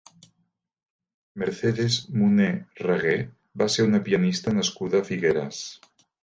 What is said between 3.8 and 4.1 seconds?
una